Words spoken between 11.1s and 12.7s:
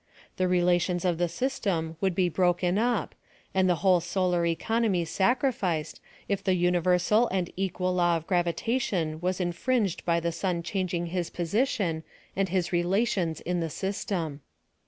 his position and his